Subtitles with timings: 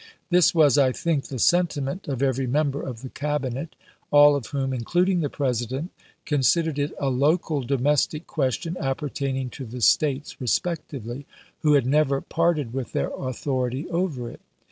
[0.31, 3.75] This was, I think, the sentiment of every member of the Cabinet,
[4.09, 5.91] all of whom, including the President,
[6.25, 11.27] considered it a local domestic question appertaining to the States respectively,
[11.59, 14.41] who had never parted with their authority over it.